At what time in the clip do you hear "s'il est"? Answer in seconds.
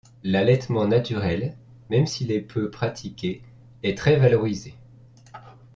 2.07-2.41